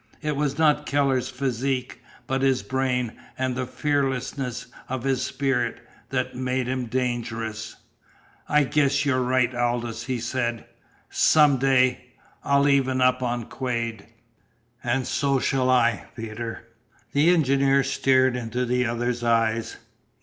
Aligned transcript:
It 0.23 0.35
was 0.35 0.57
not 0.57 0.87
Keller's 0.87 1.29
physique, 1.29 2.01
but 2.25 2.41
his 2.41 2.63
brain, 2.63 3.13
and 3.37 3.55
the 3.55 3.67
fearlessness 3.67 4.65
of 4.89 5.03
his 5.03 5.21
spirit, 5.21 5.79
that 6.09 6.33
made 6.33 6.65
him 6.67 6.87
dangerous. 6.87 7.75
"I 8.49 8.63
guess 8.63 9.05
you're 9.05 9.21
right, 9.21 9.53
Aldous," 9.53 10.05
he 10.05 10.19
said. 10.19 10.65
"Some 11.11 11.57
day 11.57 12.13
I'll 12.43 12.67
even 12.67 12.99
up 12.99 13.21
on 13.21 13.43
Quade." 13.45 14.07
"And 14.83 15.05
so 15.05 15.37
shall 15.37 15.69
I, 15.69 16.07
Peter." 16.15 16.67
The 17.11 17.29
engineer 17.29 17.83
stared 17.83 18.35
into 18.35 18.65
the 18.65 18.87
other's 18.87 19.23
eyes. 19.23 19.77